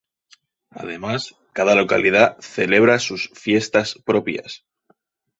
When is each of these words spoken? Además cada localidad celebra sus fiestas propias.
Además 0.71 1.35
cada 1.53 1.75
localidad 1.75 2.35
celebra 2.39 2.97
sus 2.97 3.29
fiestas 3.35 3.99
propias. 4.03 4.65